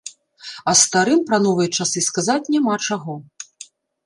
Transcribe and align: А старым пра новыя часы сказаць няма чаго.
А 0.69 0.73
старым 0.83 1.21
пра 1.27 1.37
новыя 1.45 1.69
часы 1.77 1.99
сказаць 2.09 2.51
няма 2.57 2.75
чаго. 2.89 3.13